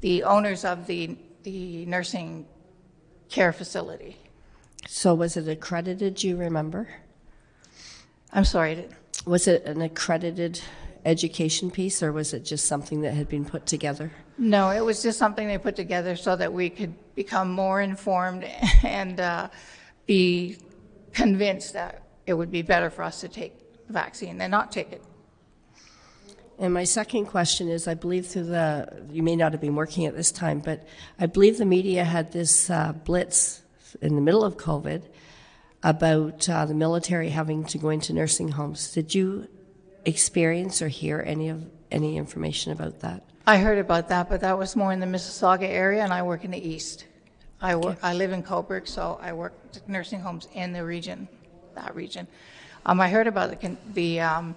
the 0.00 0.22
owners 0.22 0.64
of 0.64 0.86
the 0.86 1.14
the 1.42 1.84
nursing 1.84 2.46
care 3.28 3.52
facility. 3.52 4.16
so 4.86 5.14
was 5.14 5.36
it 5.36 5.46
accredited, 5.46 6.14
do 6.14 6.28
you 6.28 6.36
remember? 6.38 6.88
I'm 8.32 8.46
sorry. 8.46 8.88
Was 9.26 9.46
it 9.46 9.66
an 9.66 9.82
accredited 9.82 10.62
education 11.04 11.70
piece 11.70 12.02
or 12.02 12.12
was 12.12 12.34
it 12.34 12.44
just 12.44 12.66
something 12.66 13.02
that 13.02 13.14
had 13.14 13.28
been 13.28 13.44
put 13.44 13.66
together? 13.66 14.12
No, 14.36 14.70
it 14.70 14.84
was 14.84 15.02
just 15.02 15.18
something 15.18 15.46
they 15.46 15.58
put 15.58 15.76
together 15.76 16.16
so 16.16 16.36
that 16.36 16.52
we 16.52 16.70
could 16.70 16.94
become 17.14 17.50
more 17.50 17.80
informed 17.80 18.44
and 18.84 19.20
uh, 19.20 19.48
be 20.06 20.58
convinced 21.12 21.72
that 21.72 22.02
it 22.26 22.34
would 22.34 22.50
be 22.50 22.62
better 22.62 22.90
for 22.90 23.02
us 23.02 23.20
to 23.20 23.28
take 23.28 23.86
the 23.86 23.92
vaccine 23.92 24.38
than 24.38 24.50
not 24.50 24.70
take 24.70 24.92
it. 24.92 25.02
And 26.58 26.74
my 26.74 26.84
second 26.84 27.26
question 27.26 27.68
is 27.68 27.86
I 27.86 27.94
believe 27.94 28.26
through 28.26 28.44
the, 28.44 29.06
you 29.10 29.22
may 29.22 29.36
not 29.36 29.52
have 29.52 29.60
been 29.60 29.76
working 29.76 30.06
at 30.06 30.16
this 30.16 30.32
time, 30.32 30.58
but 30.58 30.86
I 31.18 31.26
believe 31.26 31.58
the 31.58 31.64
media 31.64 32.04
had 32.04 32.32
this 32.32 32.68
uh, 32.68 32.92
blitz 32.92 33.62
in 34.02 34.16
the 34.16 34.20
middle 34.20 34.44
of 34.44 34.56
COVID 34.56 35.02
about 35.82 36.48
uh, 36.48 36.66
the 36.66 36.74
military 36.74 37.30
having 37.30 37.64
to 37.64 37.78
go 37.78 37.90
into 37.90 38.12
nursing 38.12 38.48
homes. 38.48 38.92
Did 38.92 39.14
you 39.14 39.48
experience 40.08 40.82
or 40.82 40.88
hear 40.88 41.22
any 41.26 41.48
of 41.48 41.64
any 41.90 42.16
information 42.16 42.72
about 42.72 43.00
that? 43.00 43.22
I 43.46 43.58
heard 43.58 43.78
about 43.78 44.08
that, 44.08 44.28
but 44.28 44.40
that 44.42 44.58
was 44.58 44.76
more 44.76 44.92
in 44.92 45.00
the 45.00 45.06
Mississauga 45.06 45.68
area, 45.68 46.02
and 46.04 46.12
I 46.12 46.22
work 46.22 46.44
in 46.44 46.50
the 46.50 46.68
east. 46.68 47.06
I 47.60 47.76
work. 47.76 47.98
I 48.02 48.14
live 48.14 48.32
in 48.32 48.42
Cobourg, 48.42 48.86
so 48.86 49.18
I 49.22 49.32
work 49.32 49.54
nursing 49.86 50.20
homes 50.20 50.48
in 50.54 50.72
the 50.72 50.84
region, 50.84 51.28
that 51.74 51.94
region. 51.94 52.26
Um, 52.86 53.00
I 53.00 53.08
heard 53.08 53.26
about 53.26 53.60
the 53.60 53.76
the 53.94 54.20
um, 54.20 54.56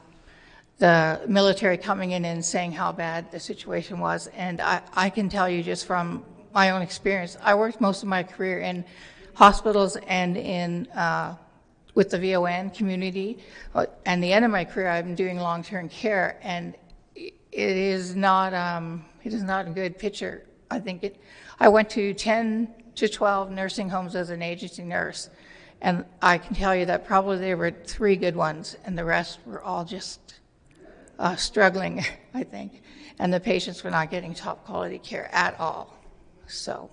the 0.78 1.22
military 1.28 1.78
coming 1.78 2.12
in 2.12 2.26
and 2.26 2.44
saying 2.44 2.72
how 2.74 2.92
bad 2.92 3.32
the 3.32 3.40
situation 3.40 4.00
was, 4.00 4.28
and 4.36 4.60
I, 4.62 4.82
I 4.94 5.10
can 5.10 5.30
tell 5.30 5.50
you 5.50 5.64
just 5.64 5.86
from 5.86 6.26
my 6.54 6.72
own 6.72 6.82
experience. 6.82 7.38
I 7.42 7.56
worked 7.56 7.80
most 7.80 8.04
of 8.04 8.10
my 8.10 8.24
career 8.24 8.60
in 8.60 8.84
hospitals 9.34 9.96
and 10.08 10.38
in 10.38 10.88
uh, 10.88 11.36
with 11.94 12.10
the 12.10 12.20
VON 12.20 12.70
community. 12.70 13.40
Uh, 13.76 13.86
And 14.06 14.24
the 14.24 14.34
end 14.34 14.46
of 14.46 14.52
my 14.52 14.66
career, 14.66 14.90
I'm 14.90 15.16
doing 15.16 15.38
long-term 15.38 15.90
care, 15.90 16.40
and 16.42 16.76
it 17.16 17.34
is 17.52 18.16
not 18.16 18.54
um, 18.54 19.06
it 19.24 19.34
is 19.34 19.44
not 19.44 19.68
a 19.68 19.70
good 19.72 19.98
picture. 19.98 20.46
I 20.70 20.80
think 20.80 21.04
it. 21.04 21.18
I 21.60 21.68
went 21.70 21.90
to 21.92 22.14
10 22.14 22.74
to 22.96 23.08
12 23.08 23.52
nursing 23.52 23.90
homes 23.90 24.16
as 24.16 24.30
an 24.30 24.42
agency 24.42 24.84
nurse, 24.84 25.30
and 25.82 26.06
I 26.22 26.38
can 26.38 26.56
tell 26.56 26.76
you 26.76 26.86
that 26.86 27.06
probably 27.06 27.38
there 27.38 27.58
were 27.58 27.72
three 27.72 28.16
good 28.16 28.36
ones, 28.36 28.78
and 28.86 28.98
the 28.98 29.06
rest 29.06 29.40
were 29.46 29.62
all 29.62 29.86
just 29.86 30.40
uh, 31.20 31.36
struggling. 31.36 32.06
I 32.34 32.44
think, 32.44 32.82
and 33.20 33.34
the 33.34 33.40
patients 33.40 33.84
were 33.84 33.92
not 33.92 34.10
getting 34.10 34.34
top 34.34 34.66
quality 34.66 35.00
care 35.00 35.30
at 35.34 35.60
all. 35.60 35.98
So. 36.48 36.90